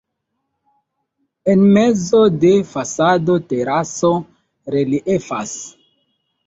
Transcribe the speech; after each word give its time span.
En 1.53 1.59
mezo 1.75 2.21
de 2.45 2.55
fasado 2.71 3.39
teraso 3.53 4.13
reliefas. 4.79 5.57